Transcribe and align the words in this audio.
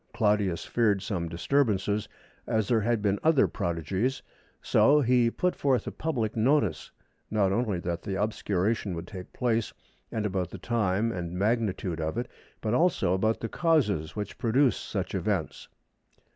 Claudius 0.13 0.65
feared 0.65 1.03
some 1.03 1.29
disturbance, 1.29 1.87
as 2.47 2.67
there 2.67 2.81
had 2.81 3.03
been 3.03 3.19
other 3.23 3.47
prodigies, 3.47 4.23
so 4.59 4.99
he 5.01 5.29
put 5.29 5.55
forth 5.55 5.85
a 5.85 5.91
public 5.91 6.35
notice, 6.35 6.89
not 7.29 7.51
only 7.51 7.77
that 7.79 8.01
the 8.01 8.19
obscuration 8.19 8.95
would 8.95 9.05
take 9.05 9.31
place 9.31 9.71
and 10.11 10.25
about 10.25 10.49
the 10.49 10.57
time 10.57 11.11
and 11.11 11.33
magnitude 11.37 12.01
of 12.01 12.17
it, 12.17 12.27
but 12.61 12.73
also 12.73 13.13
about 13.13 13.41
the 13.41 13.47
causes 13.47 14.15
which 14.15 14.39
produce 14.39 14.75
such 14.75 15.13
events." 15.13 15.67